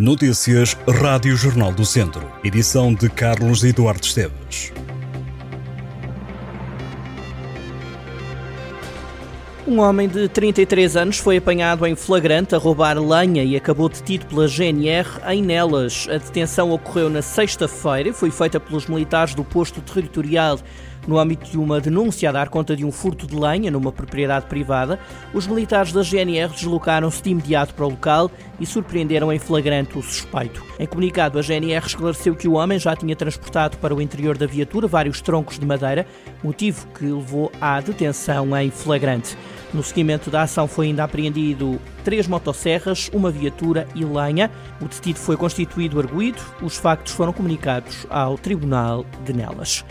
Notícias 0.00 0.74
Rádio 0.88 1.36
Jornal 1.36 1.74
do 1.74 1.84
Centro. 1.84 2.26
Edição 2.42 2.94
de 2.94 3.10
Carlos 3.10 3.62
Eduardo 3.62 4.02
Esteves. 4.02 4.72
Um 9.66 9.78
homem 9.78 10.08
de 10.08 10.26
33 10.26 10.96
anos 10.96 11.18
foi 11.18 11.36
apanhado 11.36 11.86
em 11.86 11.94
flagrante 11.94 12.54
a 12.54 12.58
roubar 12.58 12.98
lenha 12.98 13.44
e 13.44 13.54
acabou 13.54 13.90
detido 13.90 14.24
pela 14.24 14.48
GNR 14.48 15.20
em 15.28 15.42
Nelas. 15.42 16.08
A 16.08 16.16
detenção 16.16 16.70
ocorreu 16.70 17.10
na 17.10 17.20
sexta-feira 17.20 18.08
e 18.08 18.12
foi 18.14 18.30
feita 18.30 18.58
pelos 18.58 18.86
militares 18.86 19.34
do 19.34 19.44
posto 19.44 19.82
territorial 19.82 20.58
no 21.10 21.18
âmbito 21.18 21.50
de 21.50 21.58
uma 21.58 21.80
denúncia 21.80 22.28
a 22.28 22.32
dar 22.32 22.48
conta 22.48 22.76
de 22.76 22.84
um 22.84 22.92
furto 22.92 23.26
de 23.26 23.34
lenha 23.34 23.68
numa 23.68 23.90
propriedade 23.90 24.46
privada, 24.46 24.96
os 25.34 25.44
militares 25.44 25.92
da 25.92 26.04
GNR 26.04 26.52
deslocaram-se 26.52 27.20
de 27.20 27.30
imediato 27.30 27.74
para 27.74 27.84
o 27.84 27.90
local 27.90 28.30
e 28.60 28.64
surpreenderam 28.64 29.32
em 29.32 29.38
flagrante 29.40 29.98
o 29.98 30.02
suspeito. 30.02 30.64
Em 30.78 30.86
comunicado, 30.86 31.36
a 31.36 31.42
GNR 31.42 31.84
esclareceu 31.84 32.36
que 32.36 32.46
o 32.46 32.52
homem 32.52 32.78
já 32.78 32.94
tinha 32.94 33.16
transportado 33.16 33.76
para 33.78 33.92
o 33.92 34.00
interior 34.00 34.38
da 34.38 34.46
viatura 34.46 34.86
vários 34.86 35.20
troncos 35.20 35.58
de 35.58 35.66
madeira, 35.66 36.06
motivo 36.44 36.86
que 36.94 37.06
levou 37.06 37.50
à 37.60 37.80
detenção 37.80 38.56
em 38.56 38.70
flagrante. 38.70 39.36
No 39.74 39.82
seguimento 39.82 40.30
da 40.30 40.42
ação 40.42 40.68
foi 40.68 40.86
ainda 40.86 41.02
apreendido 41.02 41.80
três 42.04 42.28
motosserras, 42.28 43.10
uma 43.12 43.32
viatura 43.32 43.84
e 43.96 44.04
lenha. 44.04 44.48
O 44.80 44.84
detido 44.84 45.18
foi 45.18 45.36
constituído 45.36 45.98
arguído. 45.98 46.40
Os 46.62 46.76
factos 46.76 47.12
foram 47.12 47.32
comunicados 47.32 48.06
ao 48.08 48.38
Tribunal 48.38 49.04
de 49.24 49.32
Nelas. 49.32 49.84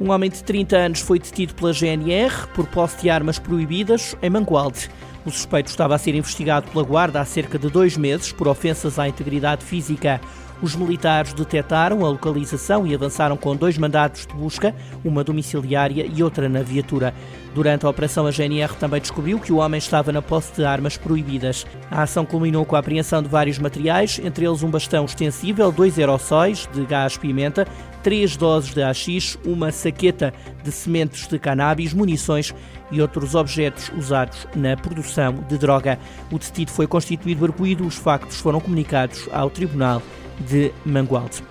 Um 0.00 0.12
homem 0.12 0.30
de 0.30 0.42
30 0.42 0.76
anos 0.78 1.00
foi 1.02 1.18
detido 1.18 1.54
pela 1.54 1.74
GNR 1.74 2.46
por 2.54 2.66
posse 2.66 3.02
de 3.02 3.10
armas 3.10 3.38
proibidas 3.38 4.16
em 4.22 4.30
Mangualde. 4.30 4.88
O 5.26 5.30
suspeito 5.30 5.68
estava 5.68 5.94
a 5.94 5.98
ser 5.98 6.14
investigado 6.14 6.70
pela 6.70 6.82
Guarda 6.82 7.20
há 7.20 7.24
cerca 7.26 7.58
de 7.58 7.68
dois 7.68 7.98
meses 7.98 8.32
por 8.32 8.48
ofensas 8.48 8.98
à 8.98 9.06
integridade 9.06 9.62
física. 9.62 10.18
Os 10.62 10.76
militares 10.76 11.32
detetaram 11.32 12.04
a 12.04 12.08
localização 12.10 12.86
e 12.86 12.94
avançaram 12.94 13.34
com 13.34 13.56
dois 13.56 13.78
mandados 13.78 14.26
de 14.26 14.34
busca, 14.34 14.74
uma 15.02 15.24
domiciliária 15.24 16.06
e 16.06 16.22
outra 16.22 16.50
na 16.50 16.62
viatura. 16.62 17.14
Durante 17.54 17.86
a 17.86 17.88
operação, 17.88 18.26
a 18.26 18.30
GNR 18.30 18.74
também 18.76 19.00
descobriu 19.00 19.40
que 19.40 19.52
o 19.52 19.56
homem 19.56 19.78
estava 19.78 20.12
na 20.12 20.20
posse 20.20 20.52
de 20.54 20.64
armas 20.64 20.98
proibidas. 20.98 21.66
A 21.90 22.02
ação 22.02 22.26
culminou 22.26 22.64
com 22.66 22.76
a 22.76 22.78
apreensão 22.78 23.22
de 23.22 23.28
vários 23.28 23.58
materiais, 23.58 24.20
entre 24.22 24.44
eles 24.44 24.62
um 24.62 24.70
bastão 24.70 25.06
extensível, 25.06 25.72
dois 25.72 25.98
aerossóis 25.98 26.68
de 26.72 26.84
gás-pimenta, 26.84 27.66
três 28.02 28.36
doses 28.36 28.74
de 28.74 28.82
AX, 28.82 29.38
uma 29.44 29.72
saqueta 29.72 30.32
de 30.62 30.70
sementes 30.70 31.26
de 31.26 31.38
cannabis, 31.38 31.94
munições 31.94 32.54
e 32.90 33.00
outros 33.00 33.34
objetos 33.34 33.90
usados 33.96 34.46
na 34.54 34.76
produção 34.76 35.34
de 35.48 35.56
droga. 35.56 35.98
O 36.30 36.38
detido 36.38 36.70
foi 36.70 36.86
constituído 36.86 37.44
arguído, 37.44 37.86
os 37.86 37.96
factos 37.96 38.40
foram 38.40 38.60
comunicados 38.60 39.28
ao 39.32 39.48
Tribunal 39.48 40.02
de 40.40 40.72
Mangualde. 40.84 41.42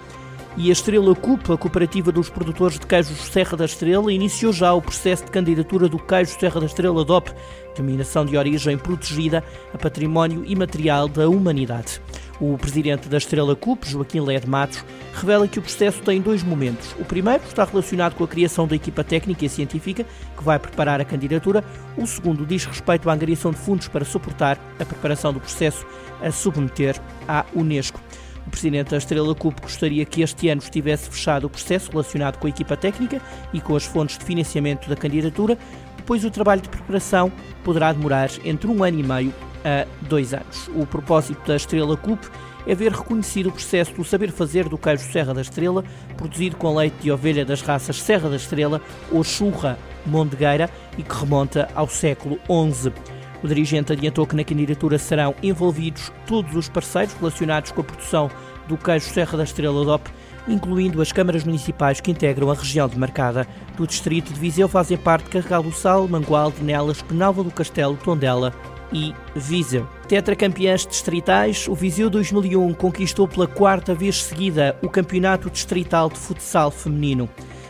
E 0.57 0.69
a 0.69 0.73
Estrela 0.73 1.15
CUP, 1.15 1.53
a 1.53 1.57
Cooperativa 1.57 2.11
dos 2.11 2.29
Produtores 2.29 2.79
de 2.79 2.85
Queijos 2.85 3.17
Serra 3.19 3.55
da 3.55 3.65
Estrela, 3.65 4.11
iniciou 4.11 4.51
já 4.51 4.73
o 4.73 4.81
processo 4.81 5.23
de 5.23 5.31
candidatura 5.31 5.87
do 5.87 5.97
queijo 5.97 6.37
Serra 6.37 6.59
da 6.59 6.65
Estrela 6.65 7.05
DOP, 7.05 7.31
denominação 7.75 8.25
de 8.25 8.35
origem 8.35 8.77
protegida 8.77 9.43
a 9.73 9.77
património 9.77 10.43
imaterial 10.45 11.07
da 11.07 11.29
humanidade. 11.29 12.01
O 12.41 12.57
presidente 12.57 13.07
da 13.07 13.17
Estrela 13.17 13.55
CUP, 13.55 13.87
Joaquim 13.87 14.21
Led 14.21 14.49
Matos, 14.49 14.83
revela 15.13 15.47
que 15.47 15.59
o 15.59 15.61
processo 15.61 16.01
tem 16.01 16.19
dois 16.19 16.41
momentos. 16.41 16.93
O 16.99 17.05
primeiro 17.05 17.43
está 17.43 17.63
relacionado 17.63 18.15
com 18.15 18.23
a 18.23 18.27
criação 18.27 18.67
da 18.67 18.75
equipa 18.75 19.03
técnica 19.03 19.45
e 19.45 19.49
científica 19.49 20.05
que 20.37 20.43
vai 20.43 20.57
preparar 20.57 20.99
a 20.99 21.05
candidatura. 21.05 21.63
O 21.97 22.07
segundo 22.07 22.45
diz 22.45 22.65
respeito 22.65 23.09
à 23.09 23.13
angariação 23.13 23.51
de 23.51 23.57
fundos 23.57 23.87
para 23.87 24.03
suportar 24.03 24.57
a 24.79 24.85
preparação 24.85 25.31
do 25.31 25.39
processo 25.39 25.85
a 26.21 26.31
submeter 26.31 26.99
à 27.27 27.45
Unesco. 27.53 28.01
O 28.49 28.51
presidente 28.51 28.89
da 28.89 28.97
Estrela 28.97 29.35
CUP 29.35 29.61
gostaria 29.61 30.03
que 30.03 30.23
este 30.23 30.49
ano 30.49 30.59
estivesse 30.59 31.07
fechado 31.07 31.45
o 31.45 31.49
processo 31.51 31.91
relacionado 31.91 32.39
com 32.39 32.47
a 32.47 32.49
equipa 32.49 32.75
técnica 32.75 33.21
e 33.53 33.61
com 33.61 33.75
as 33.75 33.85
fontes 33.85 34.17
de 34.17 34.25
financiamento 34.25 34.89
da 34.89 34.95
candidatura, 34.95 35.55
depois 35.95 36.25
o 36.25 36.31
trabalho 36.31 36.59
de 36.59 36.67
preparação 36.67 37.31
poderá 37.63 37.93
demorar 37.93 38.31
entre 38.43 38.67
um 38.67 38.83
ano 38.83 38.99
e 38.99 39.03
meio 39.03 39.33
a 39.63 39.85
dois 40.07 40.33
anos. 40.33 40.67
O 40.75 40.83
propósito 40.83 41.47
da 41.47 41.57
Estrela 41.57 41.95
CUP 41.95 42.27
é 42.65 42.73
ver 42.73 42.91
reconhecido 42.91 43.49
o 43.49 43.51
processo 43.51 43.93
do 43.93 44.03
saber 44.03 44.31
fazer 44.31 44.67
do 44.67 44.79
queijo 44.79 45.03
Serra 45.11 45.31
da 45.31 45.41
Estrela, 45.41 45.83
produzido 46.17 46.57
com 46.57 46.75
leite 46.75 46.95
de 47.03 47.11
ovelha 47.11 47.45
das 47.45 47.61
raças 47.61 48.01
Serra 48.01 48.29
da 48.29 48.35
Estrela 48.35 48.81
ou 49.11 49.23
Churra 49.23 49.77
Mondegueira 50.07 50.71
e 50.97 51.03
que 51.03 51.15
remonta 51.15 51.69
ao 51.75 51.87
século 51.87 52.39
XI. 52.47 53.18
O 53.41 53.47
dirigente 53.47 53.93
adiantou 53.93 54.27
que 54.27 54.35
na 54.35 54.43
candidatura 54.43 54.97
serão 54.97 55.33
envolvidos 55.41 56.11
todos 56.27 56.55
os 56.55 56.67
parceiros 56.67 57.13
relacionados 57.13 57.71
com 57.71 57.81
a 57.81 57.83
produção 57.83 58.29
do 58.67 58.77
queijo 58.77 59.09
Serra 59.09 59.37
da 59.37 59.43
Estrela 59.43 59.83
DOP, 59.85 60.09
incluindo 60.47 61.01
as 61.01 61.11
câmaras 61.11 61.43
municipais 61.43 62.01
que 62.01 62.11
integram 62.11 62.51
a 62.51 62.53
região 62.53 62.87
demarcada. 62.87 63.47
Do 63.77 63.87
distrito 63.87 64.33
de 64.33 64.39
Viseu 64.39 64.67
fazem 64.67 64.97
parte 64.97 65.29
Carregal 65.29 65.63
do 65.63 65.71
Sal, 65.71 66.07
Mangualde, 66.07 66.63
Nelas, 66.63 67.01
Penalva 67.01 67.43
do 67.43 67.51
Castelo, 67.51 67.97
Tondela 67.97 68.53
e 68.91 69.13
Viseu. 69.35 69.87
Tetracampeãs 70.07 70.85
distritais, 70.85 71.67
o 71.67 71.75
Viseu 71.75 72.09
2001 72.09 72.73
conquistou 72.73 73.27
pela 73.27 73.47
quarta 73.47 73.93
vez 73.93 74.23
seguida 74.23 74.75
o 74.81 74.89
Campeonato 74.89 75.49
Distrital 75.49 76.09
de 76.09 76.17
Futsal 76.17 76.71
Feminino. 76.71 77.29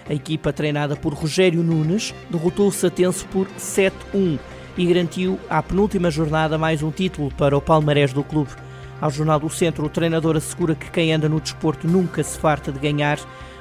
A 0.09 0.13
equipa, 0.13 0.51
treinada 0.51 0.95
por 0.95 1.13
Rogério 1.13 1.61
Nunes, 1.61 2.15
derrotou 2.31 2.67
o 2.67 2.71
Satense 2.71 3.25
por 3.25 3.47
7-1 3.59 4.39
e 4.79 4.85
garantiu 4.85 5.37
à 5.49 5.61
penúltima 5.61 6.09
jornada 6.09 6.57
mais 6.57 6.81
um 6.81 6.89
título 6.89 7.29
para 7.37 7.55
o 7.55 7.59
palmarés 7.59 8.13
do 8.13 8.23
clube. 8.23 8.51
Ao 9.01 9.11
Jornal 9.11 9.37
do 9.37 9.49
Centro, 9.49 9.85
o 9.85 9.89
treinador 9.89 10.37
assegura 10.37 10.73
que 10.73 10.89
quem 10.89 11.11
anda 11.11 11.27
no 11.27 11.41
desporto 11.41 11.85
nunca 11.85 12.23
se 12.23 12.39
farta 12.39 12.71
de 12.71 12.79
ganhar, 12.79 13.19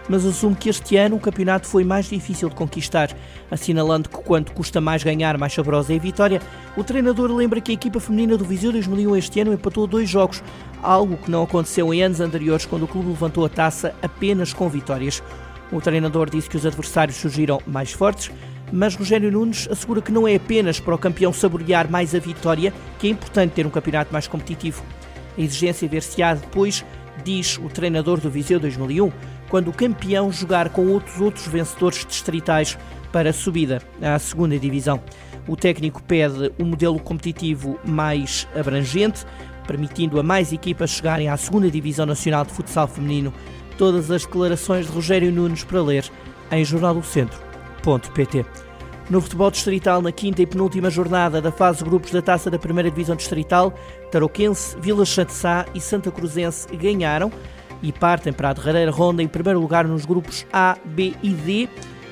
mas 0.09 0.25
assume 0.25 0.55
que 0.55 0.69
este 0.69 0.97
ano 0.97 1.17
o 1.17 1.21
campeonato 1.21 1.67
foi 1.67 1.83
mais 1.83 2.07
difícil 2.07 2.49
de 2.49 2.55
conquistar, 2.55 3.11
assinalando 3.51 4.09
que 4.09 4.17
quanto 4.19 4.53
custa 4.53 4.81
mais 4.81 5.03
ganhar, 5.03 5.37
mais 5.37 5.53
saborosa 5.53 5.93
é 5.93 5.97
a 5.97 5.99
vitória. 6.01 6.41
O 6.77 6.85
treinador 6.85 7.33
lembra 7.33 7.61
que 7.61 7.73
a 7.73 7.75
equipa 7.75 7.99
feminina 7.99 8.37
do 8.37 8.45
Viseu 8.45 8.71
2001 8.71 9.17
este 9.17 9.41
ano 9.41 9.53
empatou 9.53 9.89
dois 9.89 10.09
jogos, 10.09 10.41
algo 10.81 11.17
que 11.17 11.33
não 11.33 11.43
aconteceu 11.43 11.93
em 11.93 12.01
anos 12.01 12.21
anteriores 12.21 12.65
quando 12.65 12.85
o 12.85 12.89
clube 12.89 13.09
levantou 13.09 13.45
a 13.45 13.49
taça 13.49 13.93
apenas 14.01 14.53
com 14.53 14.69
vitórias. 14.69 15.21
O 15.73 15.81
treinador 15.81 16.31
disse 16.31 16.49
que 16.49 16.57
os 16.57 16.65
adversários 16.65 17.17
surgiram 17.17 17.61
mais 17.67 17.93
fortes, 17.93 18.31
mas 18.73 18.95
Rogério 18.95 19.31
Nunes 19.31 19.69
assegura 19.71 20.03
que 20.03 20.13
não 20.13 20.27
é 20.27 20.37
apenas 20.37 20.81
para 20.81 20.95
o 20.95 20.99
campeão 20.99 21.33
saborear 21.33 21.91
mais 21.91 22.15
a 22.15 22.19
vitória 22.19 22.73
que 22.99 23.07
é 23.07 23.11
importante 23.11 23.53
ter 23.53 23.67
um 23.67 23.71
campeonato 23.71 24.13
mais 24.13 24.27
competitivo. 24.27 24.83
A 25.37 25.41
exigência 25.41 25.89
ver-se-á 25.89 26.35
depois, 26.35 26.85
diz 27.25 27.59
o 27.59 27.69
treinador 27.69 28.21
do 28.21 28.31
Viseu 28.31 28.61
2001, 28.61 29.11
quando 29.49 29.69
o 29.69 29.73
campeão 29.73 30.31
jogar 30.31 30.69
com 30.71 30.87
outros 30.89 31.21
outros 31.21 31.47
vencedores 31.47 32.05
distritais 32.05 32.77
para 33.13 33.31
a 33.31 33.33
subida 33.33 33.81
à 34.03 34.19
segunda 34.19 34.59
divisão. 34.59 35.01
O 35.47 35.57
técnico 35.57 36.03
pede 36.03 36.53
um 36.59 36.67
modelo 36.67 36.99
competitivo 36.99 37.79
mais 37.85 38.47
abrangente, 38.55 39.25
permitindo 39.67 40.21
a 40.21 40.23
mais 40.23 40.53
equipas 40.53 40.91
chegarem 40.91 41.29
à 41.29 41.37
segunda 41.37 41.71
divisão 41.71 42.05
nacional 42.05 42.45
de 42.45 42.53
futsal 42.53 42.87
feminino. 42.87 43.33
Todas 43.79 44.11
as 44.11 44.25
declarações 44.25 44.87
de 44.87 44.93
Rogério 44.93 45.33
Nunes 45.33 45.65
para 45.65 45.83
ler 45.83 46.05
em 46.51 46.65
No 49.11 49.23
futebol 49.23 49.51
distrital, 49.51 50.03
na 50.03 50.13
quinta 50.13 50.43
e 50.43 50.47
penúltima 50.47 50.91
jornada 50.91 51.41
da 51.41 51.51
fase 51.51 51.83
grupos 51.83 52.11
da 52.11 52.21
Taça 52.21 52.51
da 52.51 52.59
Primeira 52.59 52.91
Divisão 52.91 53.17
Distrital, 53.17 53.73
Tarouquense, 54.11 54.77
Vila 54.79 55.07
Chantessá 55.07 55.65
e 55.75 55.81
Santa 55.81 56.11
Cruzense 56.11 56.69
ganharam 56.77 57.33
e 57.83 57.91
partem 57.91 58.33
para 58.33 58.51
a 58.51 58.53
derradeira 58.53 58.91
ronda 58.91 59.23
em 59.23 59.29
primeiro 59.29 59.59
lugar 59.59 59.87
nos 59.87 60.05
grupos 60.05 60.45
A, 60.53 60.77
B 60.85 61.15
e 61.23 61.31
D. 61.31 61.69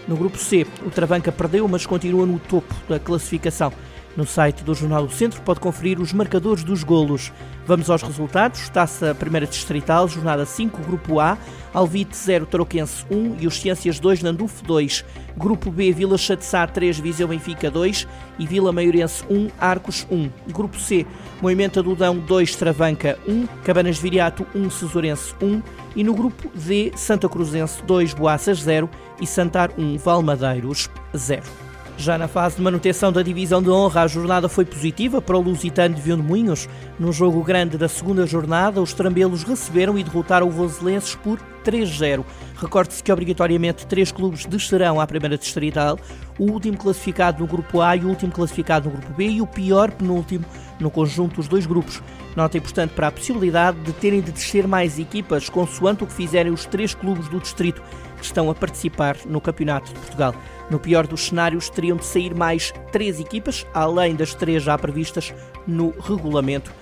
No 0.09 0.17
grupo 0.17 0.39
C, 0.39 0.67
o 0.87 0.91
Travanca 0.91 1.31
perdeu, 1.31 1.69
mas 1.69 1.85
continua 1.85 2.25
no 2.25 2.39
topo 2.39 2.75
da 2.89 2.99
classificação. 2.99 3.71
No 4.17 4.25
site 4.25 4.65
do 4.65 4.75
Jornal 4.75 5.07
do 5.07 5.13
Centro 5.13 5.43
pode 5.43 5.61
conferir 5.61 6.01
os 6.01 6.13
marcadores 6.13 6.65
dos 6.65 6.83
golos. 6.83 7.31
Vamos 7.67 7.91
aos 7.91 8.03
resultados. 8.03 8.69
Taça 8.71 9.15
Primeira 9.15 9.47
Distrital, 9.47 10.09
jornada 10.09 10.47
5, 10.47 10.81
Grupo 10.83 11.21
A, 11.21 11.37
Alvite 11.75 12.17
0, 12.17 12.47
Tarouquense 12.47 13.05
1 13.11 13.37
e 13.41 13.47
os 13.47 13.61
Ciências 13.61 14.01
2, 14.01 14.23
Nandufo 14.23 14.65
2. 14.65 15.05
Grupo 15.37 15.71
B, 15.71 15.93
Vila 15.93 16.17
Chatzá 16.17 16.67
3, 16.67 16.99
Viseu 16.99 17.29
Benfica 17.29 17.71
2 17.71 18.09
e 18.39 18.47
Vila 18.47 18.73
Maiorense 18.73 19.23
1, 19.29 19.51
Arcos 19.61 20.07
1. 20.11 20.31
Grupo 20.51 20.81
C, 20.81 21.05
Moimenta 21.43 21.83
do 21.83 21.95
Dão 21.95 22.17
2, 22.19 22.57
Travanca 22.57 23.19
1, 23.29 23.47
Cabanas 23.65 23.97
de 23.97 24.03
Viriato 24.03 24.47
1, 24.55 24.71
Cesurense 24.71 25.35
1 25.43 25.63
e 25.95 26.03
no 26.03 26.15
grupo 26.15 26.51
D, 26.55 26.93
Santa 26.97 27.29
Cruzense 27.29 27.83
2, 27.83 28.15
Boaças 28.15 28.63
0 28.63 28.89
e 29.21 29.27
Santar 29.27 29.73
1, 29.77 29.99
Valmadeiros 29.99 30.89
0. 31.15 31.66
Já 31.99 32.19
na 32.19 32.29
fase 32.29 32.57
de 32.57 32.63
manutenção 32.63 33.11
da 33.11 33.23
divisão 33.23 33.63
de 33.63 33.71
honra, 33.71 34.03
a 34.03 34.07
jornada 34.07 34.49
foi 34.49 34.65
positiva 34.67 35.23
para 35.23 35.37
o 35.37 35.41
Lusitano 35.41 35.95
de 35.95 36.17
Moinhos. 36.17 36.69
No 36.99 37.11
jogo 37.11 37.43
grande 37.43 37.79
da 37.79 37.89
segunda 37.89 38.27
jornada, 38.27 38.83
os 38.83 38.93
trambelos 38.93 39.43
receberam 39.43 39.99
e 39.99 40.05
derrotaram 40.05 40.47
o 40.47 40.51
Voselenses 40.51 41.15
por 41.15 41.41
3-0. 41.67 42.25
Recorde-se 42.57 43.03
que 43.03 43.13
obrigatoriamente 43.13 43.87
três 43.87 44.13
clubes 44.13 44.47
descerão 44.47 45.01
à 45.01 45.07
primeira 45.07 45.37
distrital, 45.37 45.99
o 46.39 46.45
último 46.53 46.79
classificado 46.79 47.41
no 47.41 47.47
grupo 47.47 47.81
A 47.81 47.97
e 47.97 48.05
o 48.05 48.09
último 48.09 48.33
classificado 48.33 48.89
no 48.89 48.97
grupo 48.97 49.13
B 49.15 49.27
e 49.27 49.43
o 49.43 49.47
pior 49.47 49.91
penúltimo 49.91 50.45
no 50.79 50.91
conjunto 50.91 51.37
dos 51.37 51.49
dois 51.49 51.67
grupos. 51.67 52.01
Nota 52.37 52.57
importante 52.57 52.95
para 52.95 53.09
a 53.09 53.13
possibilidade 53.13 53.79
de 53.81 53.93
terem 53.93 54.21
de 54.21 54.31
descer 54.31 54.69
mais 54.69 54.99
equipas, 54.99 55.49
consoante 55.49 56.05
o 56.05 56.07
que 56.07 56.13
fizerem 56.13 56.53
os 56.53 56.67
três 56.67 56.95
clubes 56.95 57.29
do 57.29 57.41
distrito 57.41 57.83
que 58.17 58.25
estão 58.25 58.51
a 58.51 58.55
participar 58.55 59.17
no 59.27 59.41
Campeonato 59.41 59.93
de 59.93 59.99
Portugal. 59.99 60.35
No 60.71 60.79
pior 60.79 61.07
dos 61.07 61.27
cenários, 61.27 61.69
teriam 61.71 61.97
de 61.97 62.05
sair 62.05 62.35
mais 62.35 62.73
três 62.93 63.21
equipas, 63.21 63.67
além 63.73 64.15
das 64.15 64.35
três 64.35 64.63
já 64.63 64.77
previstas 64.77 65.33
no 65.67 65.91
regulamento 66.01 66.73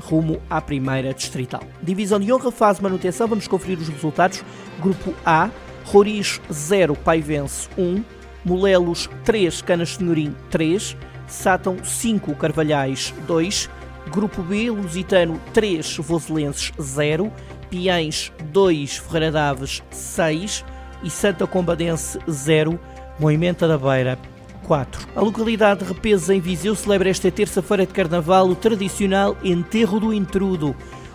rumo 0.00 0.40
à 0.48 0.60
primeira 0.60 1.12
distrital. 1.14 1.62
Divisão 1.82 2.18
de 2.18 2.32
honra 2.32 2.50
faz 2.50 2.80
manutenção, 2.80 3.28
vamos 3.28 3.48
conferir 3.48 3.78
os 3.78 3.88
resultados. 3.88 4.44
Grupo 4.80 5.14
A, 5.24 5.50
Roriz 5.84 6.40
0, 6.50 6.94
Paivense 6.96 7.68
1, 7.76 8.02
Molelos 8.44 9.08
3, 9.24 9.62
Canas 9.62 9.96
Senhorim 9.96 10.34
3, 10.50 10.96
Sátão 11.26 11.76
5, 11.82 12.34
Carvalhais 12.34 13.14
2, 13.26 13.70
Grupo 14.10 14.42
B, 14.42 14.70
Lusitano 14.70 15.40
3, 15.52 15.98
Voselenses 15.98 16.72
0, 16.80 17.32
Piães 17.70 18.32
2, 18.52 18.98
Ferreira 18.98 19.32
Daves 19.32 19.82
6 19.90 20.64
e 21.02 21.10
Santa 21.10 21.46
Combadense 21.46 22.18
0, 22.28 22.78
Moimenta 23.18 23.68
da 23.68 23.78
Beira 23.78 24.18
4. 24.62 25.08
A 25.14 25.20
localidade 25.20 25.80
de 25.80 25.92
Repesa, 25.92 26.34
em 26.34 26.40
Viseu, 26.40 26.74
celebra 26.74 27.10
esta 27.10 27.30
terça-feira 27.30 27.86
de 27.86 27.92
Carnaval 27.92 28.48
o 28.48 28.54
tradicional 28.54 29.36
Enterro 29.42 30.00
do 30.00 30.12
Intrudo. 30.12 30.74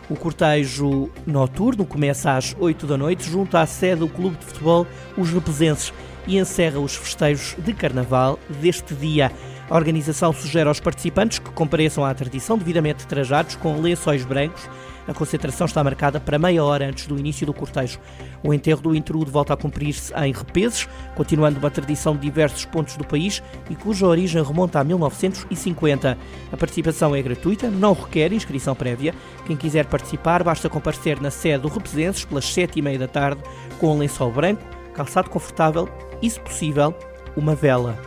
O 0.10 0.16
cortejo 0.16 1.10
noturno 1.26 1.86
começa 1.86 2.36
às 2.36 2.56
8 2.58 2.88
da 2.88 2.98
noite, 2.98 3.30
junto 3.30 3.58
à 3.58 3.66
sede 3.66 4.00
do 4.00 4.08
Clube 4.08 4.38
de 4.38 4.46
Futebol 4.46 4.88
Os 5.18 5.30
Repesenses, 5.30 5.94
e 6.26 6.38
encerra 6.38 6.80
os 6.80 6.96
festejos 6.96 7.56
de 7.58 7.74
Carnaval 7.74 8.40
deste 8.62 8.94
dia. 8.94 9.32
A 9.70 9.76
organização 9.76 10.32
sugere 10.32 10.70
aos 10.70 10.80
participantes 10.80 11.40
que 11.40 11.52
compareçam 11.52 12.06
à 12.06 12.14
tradição 12.14 12.58
devidamente 12.58 13.06
trajados 13.06 13.56
com 13.56 13.82
lençóis 13.82 14.24
brancos. 14.24 14.70
A 15.06 15.14
concentração 15.14 15.66
está 15.66 15.84
marcada 15.84 16.20
para 16.20 16.40
meia 16.40 16.64
hora 16.64 16.88
antes 16.88 17.08
do 17.08 17.18
início 17.18 17.46
do 17.46 17.54
cortejo. 17.54 18.00
O 18.44 18.54
enterro 18.54 18.82
do 18.82 18.96
intrudo 18.96 19.32
volta 19.32 19.54
a 19.54 19.58
cumprir-se 19.58 20.14
em 20.14 20.34
Repeses, 20.34 20.88
continuando 21.16 21.60
uma 21.60 21.72
tradição 21.72 22.14
de 22.14 22.22
diversos 22.22 22.66
pontos 22.66 22.96
do 22.98 23.06
país 23.06 23.42
e 23.70 23.76
cuja 23.76 24.06
origem 24.06 24.44
remonta 24.44 24.80
a 24.80 24.84
1950. 24.84 26.18
A 26.52 26.58
participação 26.58 27.16
é 27.16 27.22
gratuita, 27.22 27.70
não 27.70 27.94
requer 27.94 28.32
inscrição 28.32 28.76
prévia. 28.76 29.14
Quem 29.46 29.56
quiser 29.56 29.86
participar 29.86 30.44
basta 30.44 30.70
comparecer 30.70 31.22
na 31.22 31.32
sede 31.32 31.64
do 31.64 31.70
Repesenses 31.70 32.26
pelas 32.26 32.46
sete 32.46 32.80
e 32.80 32.82
meia 32.82 33.00
da 33.00 33.08
tarde 33.08 33.42
com 33.80 33.96
um 33.96 33.98
lençol 33.98 34.32
branco, 34.32 34.64
calçado 34.94 35.30
confortável 35.30 35.90
e, 36.22 36.30
se 36.30 36.40
possível, 36.40 36.94
uma 37.36 37.56
vela. 37.56 38.07